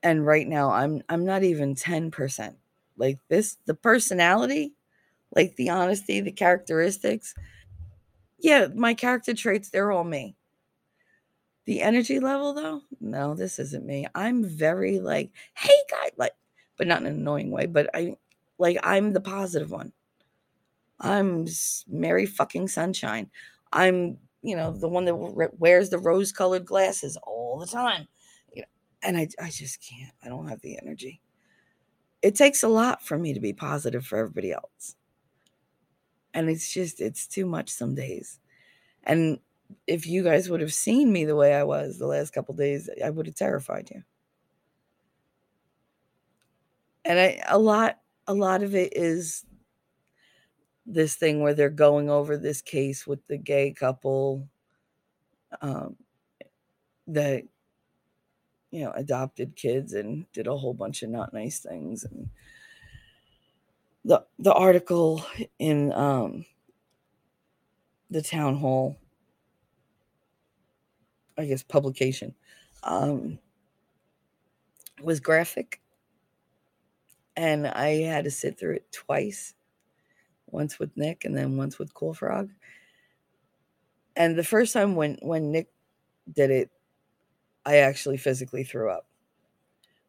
[0.02, 2.56] And right now I'm I'm not even 10%.
[2.96, 4.74] Like this the personality,
[5.34, 7.34] like the honesty, the characteristics.
[8.38, 10.36] Yeah, my character traits they're all me.
[11.66, 14.06] The energy level though, no, this isn't me.
[14.14, 16.32] I'm very like, hey guy, like,
[16.76, 18.16] but not in an annoying way, but I
[18.58, 19.92] like I'm the positive one.
[21.00, 21.46] I'm
[21.88, 23.30] Mary fucking sunshine.
[23.72, 28.06] I'm, you know, the one that wears the rose colored glasses all the time.
[28.52, 28.68] You know,
[29.02, 30.12] and I, I just can't.
[30.22, 31.20] I don't have the energy.
[32.22, 34.96] It takes a lot for me to be positive for everybody else.
[36.32, 38.40] And it's just, it's too much some days.
[39.04, 39.38] And
[39.86, 42.88] if you guys would have seen me the way I was the last couple days,
[43.04, 44.02] I would have terrified you.
[47.04, 49.44] And I a lot a lot of it is
[50.86, 54.48] this thing where they're going over this case with the gay couple
[55.60, 55.96] um,
[57.06, 57.44] that
[58.70, 62.28] you know adopted kids and did a whole bunch of not nice things and
[64.04, 65.24] the the article
[65.58, 66.44] in um,
[68.10, 68.98] the town hall
[71.36, 72.34] I guess publication
[72.82, 73.38] um,
[75.02, 75.80] was graphic,
[77.36, 79.54] and I had to sit through it twice,
[80.54, 82.50] once with Nick and then once with Cool Frog.
[84.16, 85.68] And the first time when when Nick
[86.32, 86.70] did it,
[87.66, 89.06] I actually physically threw up.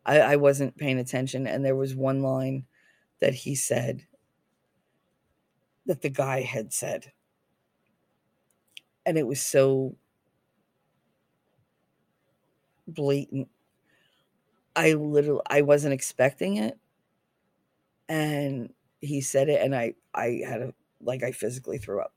[0.06, 2.66] I, I wasn't paying attention, and there was one line
[3.20, 4.08] that he said
[5.86, 7.12] that the guy had said,
[9.06, 9.96] and it was so
[12.88, 13.50] blatant.
[14.76, 16.78] I literally I wasn't expecting it.
[18.08, 22.14] And he said it and I I had a like I physically threw up.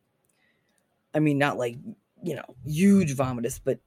[1.15, 1.77] I mean not like,
[2.23, 3.81] you know, huge vomitus, but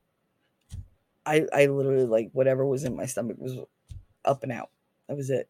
[1.26, 3.58] I I literally like whatever was in my stomach was
[4.26, 4.72] up and out.
[5.08, 5.50] That was it.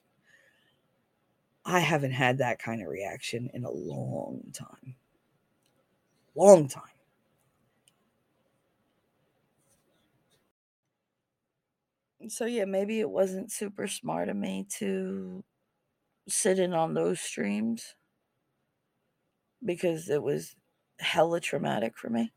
[1.65, 4.95] I haven't had that kind of reaction in a long time.
[6.35, 6.91] Long time.
[12.27, 15.43] So yeah, maybe it wasn't super smart of me to
[16.27, 17.95] sit in on those streams
[19.63, 20.55] because it was
[20.99, 22.31] hella traumatic for me.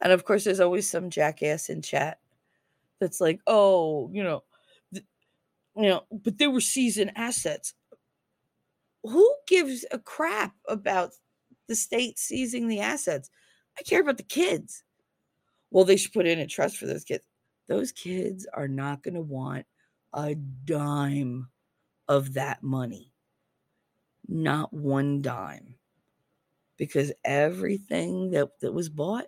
[0.00, 2.20] And of course, there's always some jackass in chat
[3.00, 4.44] that's like, "Oh, you know,
[4.94, 5.06] th-
[5.76, 7.74] you know, but they were seasoned assets."
[9.02, 11.14] Who gives a crap about
[11.66, 13.30] the state seizing the assets?
[13.78, 14.84] I care about the kids.
[15.70, 17.26] Well, they should put in a trust for those kids.
[17.68, 19.66] Those kids are not going to want
[20.14, 21.48] a dime
[22.08, 23.12] of that money.
[24.28, 25.74] Not one dime.
[26.76, 29.26] Because everything that, that was bought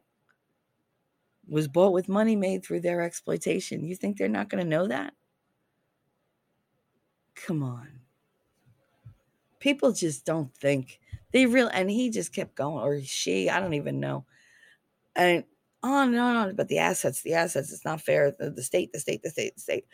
[1.49, 3.85] was bought with money made through their exploitation.
[3.85, 5.15] You think they're not going to know that?
[7.35, 7.89] Come on.
[9.59, 11.01] People just don't think
[11.33, 14.25] they really, and he just kept going, or she, I don't even know.
[15.17, 15.45] And
[15.83, 18.33] on and on and on about the assets, the assets, it's not fair.
[18.39, 19.87] The, the state, the state, the state, the state.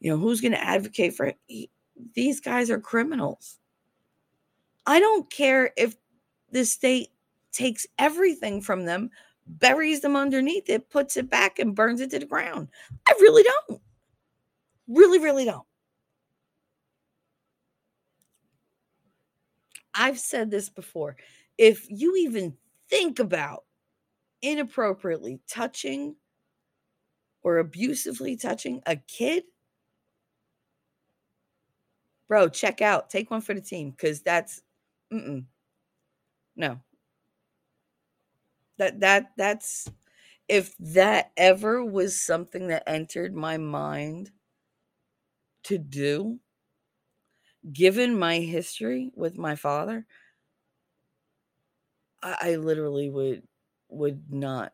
[0.00, 1.70] You know, who's going to advocate for it?
[2.14, 3.58] These guys are criminals.
[4.86, 5.96] I don't care if
[6.50, 7.08] the state
[7.52, 9.10] takes everything from them,
[9.46, 12.68] buries them underneath it, puts it back, and burns it to the ground.
[13.08, 13.80] I really don't.
[14.88, 15.66] Really, really don't.
[19.94, 21.16] I've said this before.
[21.58, 22.56] If you even
[22.88, 23.64] think about
[24.40, 26.16] inappropriately touching
[27.42, 29.44] or abusively touching a kid,
[32.26, 33.10] bro, check out.
[33.10, 34.62] Take one for the team because that's
[35.12, 35.46] mm-mm.
[36.56, 36.80] no.
[38.76, 39.90] That that that's
[40.48, 44.32] if that ever was something that entered my mind
[45.64, 46.40] to do,
[47.72, 50.06] given my history with my father,
[52.22, 53.46] I, I literally would
[53.88, 54.72] would not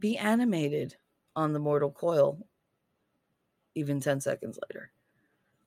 [0.00, 0.96] be animated
[1.36, 2.44] on the mortal coil
[3.74, 4.90] even 10 seconds later.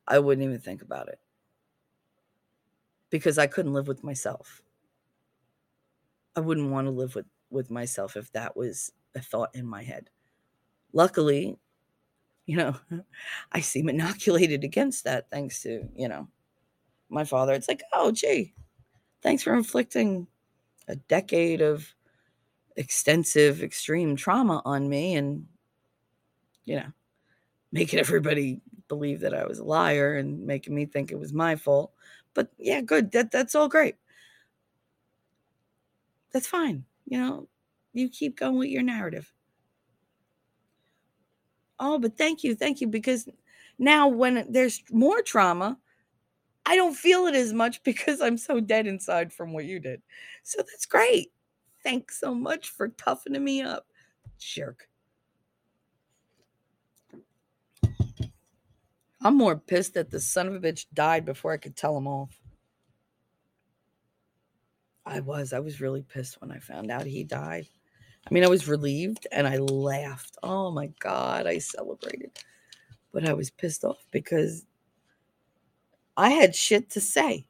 [0.07, 1.19] I wouldn't even think about it
[3.13, 4.63] because I couldn't live with myself.
[6.35, 9.83] I wouldn't want to live with, with myself if that was a thought in my
[9.83, 10.09] head.
[10.93, 11.55] Luckily,
[12.47, 12.75] you know,
[13.51, 16.27] I seem inoculated against that thanks to, you know,
[17.07, 17.53] my father.
[17.53, 18.55] It's like, oh, gee,
[19.21, 20.25] thanks for inflicting
[20.87, 21.87] a decade of
[22.77, 25.45] extensive, extreme trauma on me and,
[26.65, 26.91] you know,
[27.71, 31.55] making everybody believe that I was a liar and making me think it was my
[31.55, 31.91] fault.
[32.33, 33.11] But yeah, good.
[33.11, 33.95] That that's all great.
[36.31, 36.85] That's fine.
[37.05, 37.47] You know,
[37.93, 39.31] you keep going with your narrative.
[41.79, 42.87] Oh, but thank you, thank you.
[42.87, 43.27] Because
[43.77, 45.77] now when there's more trauma,
[46.65, 50.01] I don't feel it as much because I'm so dead inside from what you did.
[50.43, 51.31] So that's great.
[51.83, 53.85] Thanks so much for toughening me up,
[54.39, 54.87] jerk.
[59.23, 62.07] I'm more pissed that the son of a bitch died before I could tell him
[62.07, 62.37] off.
[65.05, 65.53] I was.
[65.53, 67.67] I was really pissed when I found out he died.
[68.29, 70.37] I mean, I was relieved and I laughed.
[70.43, 72.31] Oh my God, I celebrated.
[73.13, 74.65] But I was pissed off because
[76.17, 77.45] I had shit to say.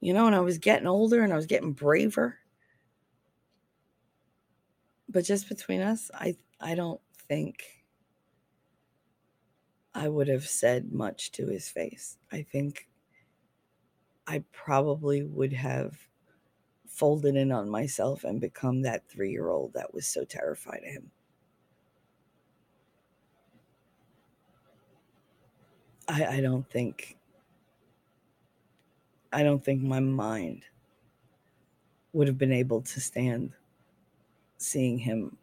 [0.00, 2.38] You know, and I was getting older and I was getting braver.
[5.08, 7.64] But just between us, I I don't think
[9.98, 12.18] I would have said much to his face.
[12.30, 12.88] I think
[14.28, 16.06] I probably would have
[16.86, 20.92] folded in on myself and become that three year old that was so terrified of
[20.92, 21.10] him.
[26.06, 27.16] I, I don't think
[29.32, 30.64] I don't think my mind
[32.12, 33.52] would have been able to stand
[34.58, 35.36] seeing him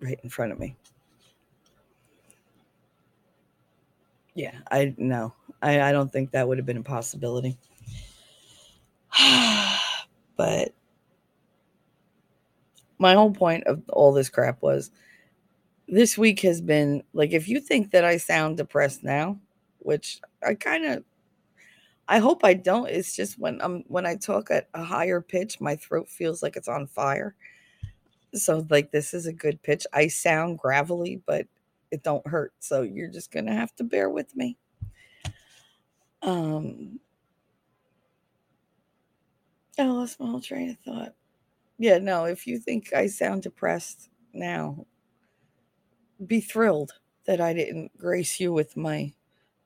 [0.00, 0.76] right in front of me.
[4.34, 7.58] Yeah, I no, I, I don't think that would have been a possibility.
[10.36, 10.74] but
[12.98, 14.90] my whole point of all this crap was
[15.88, 19.38] this week has been like if you think that I sound depressed now,
[19.80, 21.04] which I kind of
[22.08, 22.88] I hope I don't.
[22.88, 26.56] It's just when I'm when I talk at a higher pitch, my throat feels like
[26.56, 27.34] it's on fire.
[28.34, 29.86] So like this is a good pitch.
[29.92, 31.46] I sound gravelly, but
[31.92, 32.52] it don't hurt.
[32.58, 34.56] So you're just gonna have to bear with me.
[36.22, 36.98] Um
[39.78, 41.14] I lost my whole train of thought.
[41.78, 44.86] Yeah, no, if you think I sound depressed now,
[46.26, 46.92] be thrilled
[47.26, 49.12] that I didn't grace you with my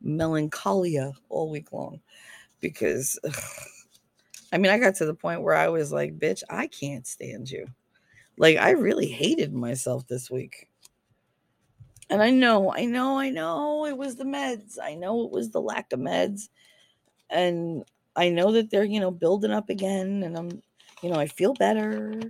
[0.00, 2.00] melancholia all week long
[2.60, 3.34] because ugh,
[4.52, 7.50] I mean, I got to the point where I was like, bitch, I can't stand
[7.50, 7.66] you.
[8.38, 10.68] Like, I really hated myself this week.
[12.08, 14.78] And I know, I know, I know it was the meds.
[14.82, 16.48] I know it was the lack of meds.
[17.30, 17.84] And
[18.14, 20.22] I know that they're, you know, building up again.
[20.22, 20.62] And I'm,
[21.02, 22.20] you know, I feel better.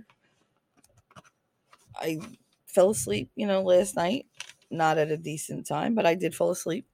[1.95, 2.19] I
[2.67, 4.25] fell asleep, you know, last night.
[4.69, 6.87] Not at a decent time, but I did fall asleep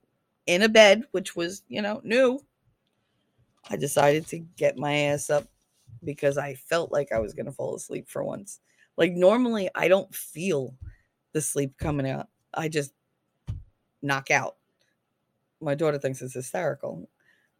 [0.46, 2.40] in a bed, which was, you know, new.
[3.70, 5.48] I decided to get my ass up
[6.04, 8.60] because I felt like I was going to fall asleep for once.
[8.98, 10.76] Like normally I don't feel
[11.32, 12.28] the sleep coming out.
[12.54, 12.94] I just
[14.02, 14.58] knock out.
[15.62, 17.10] My daughter thinks it's hysterical.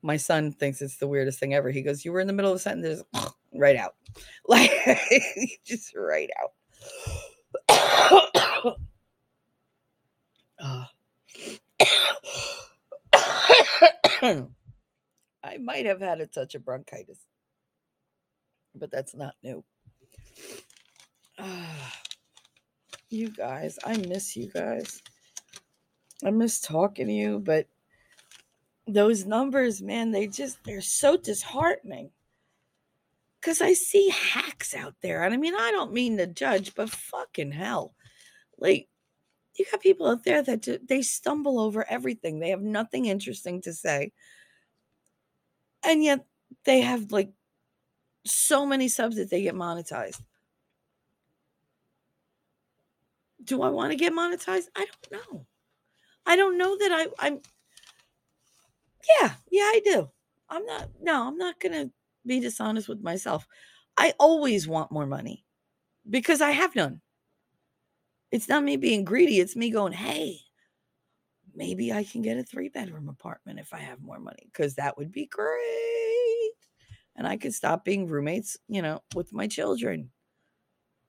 [0.02, 1.72] My son thinks it's the weirdest thing ever.
[1.72, 3.04] He goes, "You were in the middle of a sentence,
[3.54, 3.96] right out,
[4.48, 4.72] like
[5.66, 6.52] just right out."
[10.60, 10.86] uh.
[15.46, 17.20] I might have had a touch of bronchitis,
[18.74, 19.64] but that's not new.
[23.14, 25.02] you guys, I miss you guys.
[26.26, 27.68] I miss talking to you, but
[28.88, 32.12] those numbers, man, they just they're so disheartening.
[33.42, 35.24] Cause I see hacks out there.
[35.24, 37.94] And I mean, I don't mean to judge, but fucking hell.
[38.58, 38.88] Like,
[39.58, 42.40] you got people out there that they stumble over everything.
[42.40, 44.14] They have nothing interesting to say.
[45.86, 46.26] And yet
[46.64, 47.32] they have like
[48.26, 50.22] so many subs that they get monetized.
[53.44, 54.68] Do I want to get monetized?
[54.76, 55.46] I don't know.
[56.26, 57.40] I don't know that I, I'm.
[59.20, 60.10] Yeah, yeah, I do.
[60.50, 60.90] I'm not.
[61.02, 61.90] No, I'm not gonna
[62.26, 63.48] be dishonest with myself.
[63.98, 65.46] I always want more money
[66.10, 67.02] because I have none.
[68.32, 69.40] It's not me being greedy.
[69.40, 70.40] It's me going, hey,
[71.54, 74.98] maybe I can get a three bedroom apartment if I have more money because that
[74.98, 76.52] would be great.
[77.16, 80.10] And I could stop being roommates, you know, with my children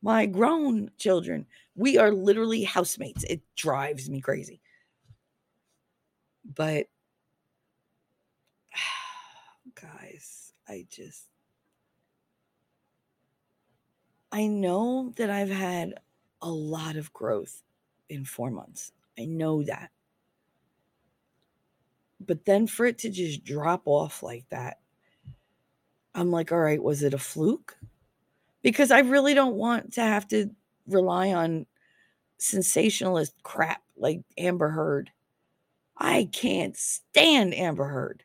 [0.05, 1.47] my grown children.
[1.75, 3.25] We are literally housemates.
[3.25, 4.61] It drives me crazy.
[6.45, 6.87] But
[9.81, 11.29] guys, I just
[14.33, 15.95] I know that I've had
[16.43, 17.62] a lot of growth
[18.09, 18.93] in 4 months.
[19.18, 19.91] I know that.
[22.20, 24.81] But then for it to just drop off like that,
[26.14, 27.77] I'm like, all right, was it a fluke?
[28.64, 30.51] because I really don't want to have to
[30.87, 31.66] rely on
[32.39, 35.11] sensationalist crap like Amber Heard.
[35.97, 38.24] I can't stand Amber Heard.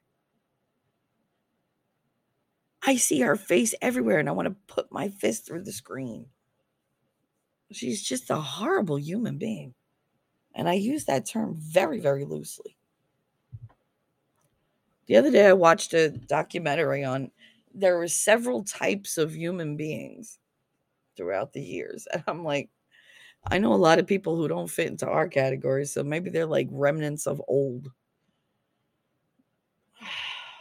[2.81, 6.27] I see her face everywhere and I want to put my fist through the screen.
[7.71, 9.73] She's just a horrible human being.
[10.55, 12.75] And I use that term very, very loosely.
[15.05, 17.31] The other day I watched a documentary on
[17.73, 20.38] there were several types of human beings
[21.19, 22.07] throughout the years.
[22.13, 22.71] And I'm like,
[23.47, 26.45] I know a lot of people who don't fit into our category, so maybe they're
[26.47, 27.89] like remnants of old.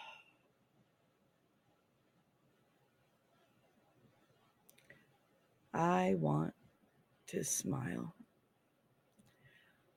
[5.74, 6.54] I want
[7.28, 8.14] to smile.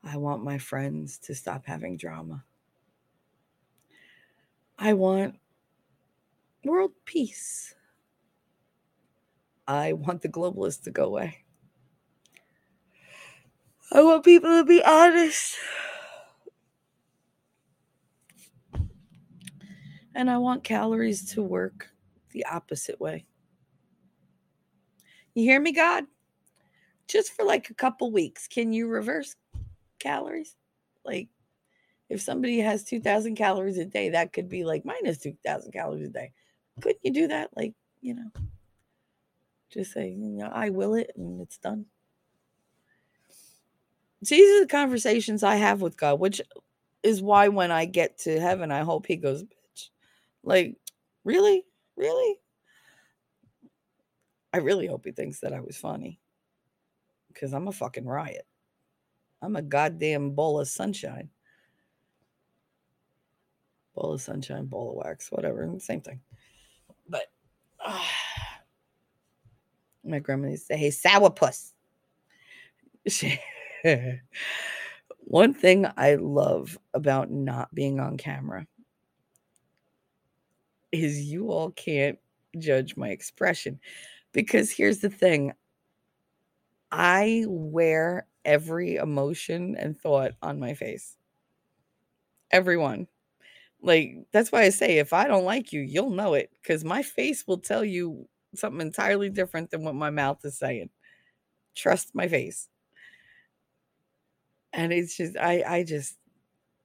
[0.03, 2.45] I want my friends to stop having drama.
[4.77, 5.39] I want
[6.63, 7.75] world peace.
[9.67, 11.37] I want the globalists to go away.
[13.91, 15.57] I want people to be honest.
[20.13, 21.89] And I want calories to work
[22.31, 23.25] the opposite way.
[25.33, 26.05] You hear me, God?
[27.07, 29.35] Just for like a couple weeks, can you reverse
[29.99, 30.55] calories?
[31.05, 31.29] Like,
[32.09, 36.09] if somebody has 2,000 calories a day, that could be like minus 2,000 calories a
[36.09, 36.31] day
[36.79, 37.49] couldn't you do that?
[37.55, 38.29] Like, you know,
[39.71, 41.85] just say, you know, I will it and it's done.
[44.23, 46.41] So these are the conversations I have with God, which
[47.01, 49.89] is why when I get to heaven, I hope he goes, bitch.
[50.43, 50.75] Like,
[51.23, 51.65] really?
[51.95, 52.39] Really?
[54.53, 56.19] I really hope he thinks that I was funny.
[57.29, 58.45] Because I'm a fucking riot.
[59.41, 61.29] I'm a goddamn bowl of sunshine.
[63.95, 65.67] Bowl of sunshine, bowl of wax, whatever.
[65.79, 66.19] Same thing.
[67.09, 67.31] But
[67.83, 68.03] uh,
[70.03, 71.73] my grandma used to say, hey, sourpuss.
[75.19, 78.67] One thing I love about not being on camera
[80.91, 82.19] is you all can't
[82.57, 83.79] judge my expression.
[84.33, 85.53] Because here's the thing
[86.91, 91.17] I wear every emotion and thought on my face.
[92.51, 93.07] Everyone.
[93.81, 97.01] Like that's why I say if I don't like you, you'll know it because my
[97.01, 100.89] face will tell you something entirely different than what my mouth is saying.
[101.75, 102.69] trust my face.
[104.73, 106.17] And it's just I I just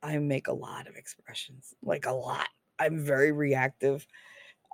[0.02, 2.48] I make a lot of expressions, like a lot.
[2.78, 4.06] I'm very reactive.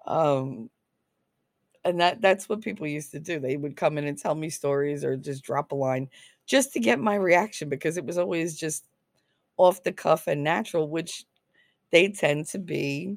[0.06, 0.70] Um
[1.84, 3.40] and that that's what people used to do.
[3.40, 6.08] They would come in and tell me stories or just drop a line
[6.46, 8.86] just to get my reaction because it was always just
[9.58, 11.24] off the cuff and natural, which
[11.92, 13.16] they tend to be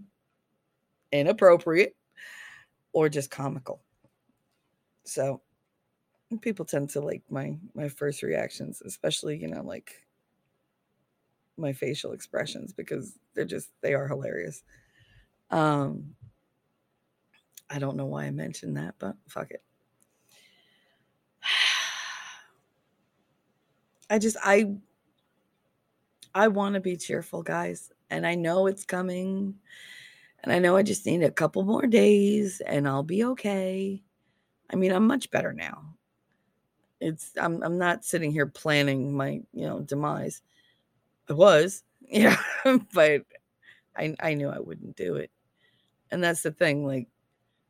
[1.11, 1.95] inappropriate
[2.95, 3.83] or just comical.
[5.03, 5.41] So
[6.41, 10.01] people tend to like my my first reactions, especially, you know, like
[11.57, 14.63] my facial expressions because they're just they are hilarious.
[15.51, 16.15] Um
[17.69, 19.63] I don't know why I mentioned that, but fuck it.
[24.09, 24.73] I just I
[26.33, 29.55] I want to be cheerful, guys, and I know it's coming.
[30.45, 34.03] And I know I just need a couple more days and I'll be okay.
[34.69, 35.95] I mean, I'm much better now.
[37.01, 40.43] It's I'm I'm not sitting here planning my, you know, demise.
[41.27, 42.37] I was, yeah,
[42.93, 43.23] but
[43.97, 45.31] I I knew I wouldn't do it.
[46.11, 47.07] And that's the thing, like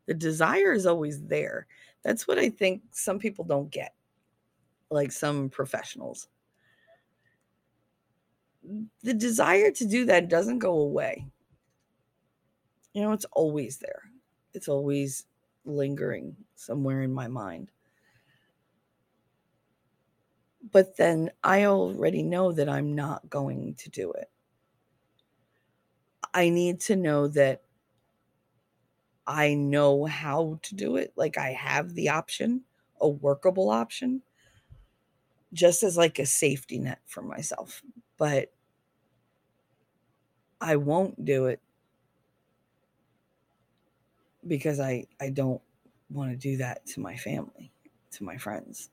[0.05, 1.67] the desire is always there.
[2.03, 3.95] That's what I think some people don't get.
[4.89, 6.27] Like some professionals.
[9.01, 11.31] The desire to do that doesn't go away.
[12.95, 14.11] You know, it's always there.
[14.55, 15.27] It's always
[15.65, 17.71] lingering somewhere in my mind.
[20.61, 24.29] But then I already know that I'm not going to do it.
[26.33, 27.63] I need to know that
[29.27, 31.13] I know how to do it.
[31.15, 32.65] Like I have the option,
[32.99, 34.23] a workable option,
[35.53, 37.81] just as like a safety net for myself.
[38.17, 38.53] But
[40.59, 41.61] I won't do it
[44.47, 45.61] because I I don't
[46.09, 47.71] want to do that to my family,
[48.11, 48.89] to my friends.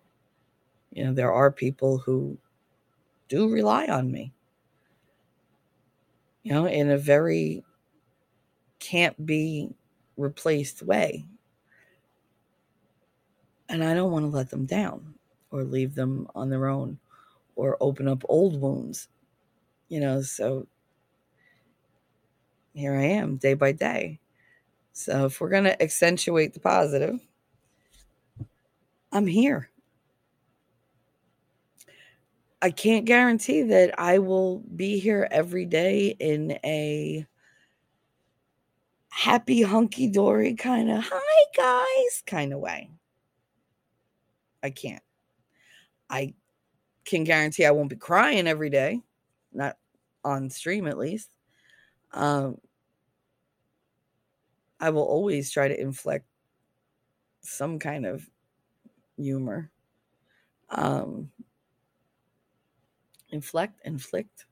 [0.93, 2.37] You know, there are people who
[3.29, 4.33] do rely on me.
[6.43, 7.65] You know, in a very
[8.79, 9.71] can't be
[10.17, 11.25] replaced way.
[13.69, 15.15] And I don't want to let them down
[15.51, 16.99] or leave them on their own
[17.57, 19.09] or open up old wounds.
[19.89, 20.67] You know, so
[22.75, 24.19] here I am day by day.
[24.93, 27.18] So if we're going to accentuate the positive,
[29.11, 29.68] I'm here.
[32.61, 37.26] I can't guarantee that I will be here every day in a
[39.09, 42.90] happy, hunky dory kind of, hi guys, kind of way.
[44.62, 45.03] I can't.
[46.09, 46.34] I
[47.05, 49.01] can guarantee I won't be crying every day,
[49.53, 49.76] not
[50.24, 51.30] on stream at least.
[52.12, 52.59] Um,
[54.83, 56.26] I will always try to inflect
[57.41, 58.28] some kind of
[59.16, 59.70] humor.
[60.70, 61.30] Um,
[63.30, 64.47] inflect, inflict.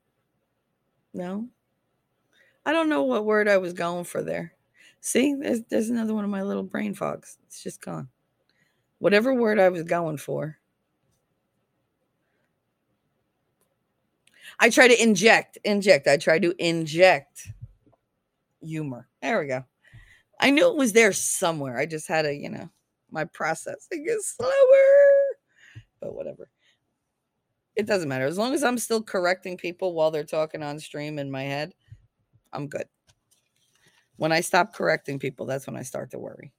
[1.13, 1.49] No,
[2.65, 4.53] I don't know what word I was going for there.
[5.01, 7.37] See, there's there's another one of my little brain fogs.
[7.47, 8.09] It's just gone.
[9.01, 10.59] Whatever word I was going for.
[14.61, 16.07] I try to inject, inject.
[16.07, 17.49] I try to inject
[18.61, 19.09] humor.
[19.23, 19.65] There we go.
[20.41, 21.79] I knew it was there somewhere.
[21.79, 22.69] I just had to, you know,
[23.11, 24.51] my processing is slower.
[26.01, 26.49] But whatever.
[27.77, 28.25] It doesn't matter.
[28.27, 31.75] As long as I'm still correcting people while they're talking on stream in my head,
[32.53, 32.87] I'm good.
[34.17, 36.53] When I stop correcting people, that's when I start to worry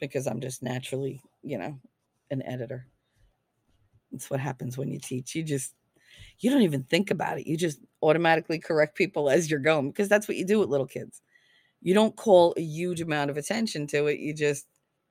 [0.00, 1.78] because I'm just naturally, you know,
[2.30, 2.86] an editor.
[4.12, 5.34] That's what happens when you teach.
[5.34, 5.74] You just,
[6.38, 7.46] you don't even think about it.
[7.46, 10.86] You just automatically correct people as you're going because that's what you do with little
[10.86, 11.20] kids.
[11.84, 14.18] You don't call a huge amount of attention to it.
[14.18, 14.66] You just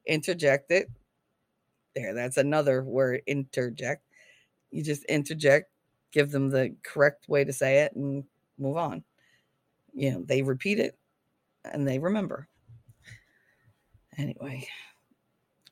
[0.05, 0.89] interject it.
[1.95, 4.03] There, that's another word interject.
[4.71, 5.71] You just interject,
[6.11, 8.25] give them the correct way to say it, and
[8.57, 9.05] move on
[9.93, 10.97] you know, they repeat it
[11.63, 12.47] and they remember.
[14.17, 14.67] Anyway,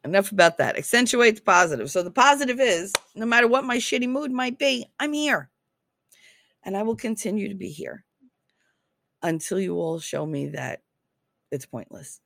[0.03, 0.77] enough about that.
[0.77, 1.91] Accentuate the positive.
[1.91, 5.49] So the positive is no matter what my shitty mood might be, I'm here.
[6.63, 8.05] And I will continue to be here
[9.23, 10.81] until you all show me that
[11.51, 12.21] it's pointless.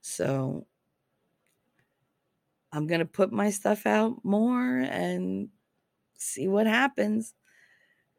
[0.00, 0.66] So
[2.72, 5.48] I'm going to put my stuff out more and
[6.16, 7.34] see what happens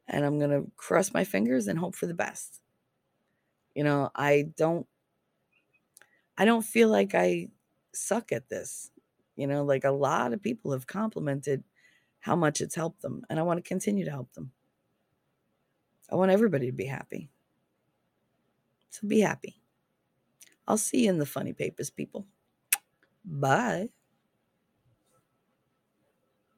[0.09, 2.61] and I'm going to cross my fingers and hope for the best.
[3.75, 4.87] You know, I don't
[6.37, 7.49] I don't feel like I
[7.93, 8.91] suck at this.
[9.35, 11.63] You know, like a lot of people have complimented
[12.19, 14.51] how much it's helped them, and I want to continue to help them.
[16.11, 17.29] I want everybody to be happy.
[18.89, 19.58] So be happy.
[20.69, 22.27] I'll see you in the funny papers, people.
[23.25, 23.89] Bye.